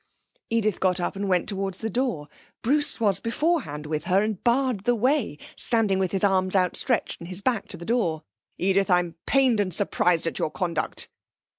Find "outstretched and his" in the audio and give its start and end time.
6.55-7.41